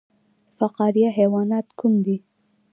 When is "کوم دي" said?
1.79-2.17